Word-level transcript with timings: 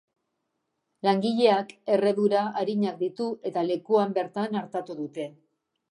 Langileak 1.07 1.75
erredura 1.97 2.43
arinak 2.63 2.99
ditu 3.05 3.31
eta 3.51 3.67
lekuan 3.71 4.21
bertan 4.21 4.63
artatu 4.67 4.99
dute. 5.05 5.33